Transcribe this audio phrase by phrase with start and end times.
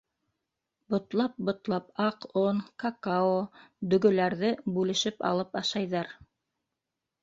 [0.93, 3.37] Ботлап-ботлап аҡ он, какао,
[3.95, 6.15] дөгөләрҙе бүлешеп алып ашайҙар.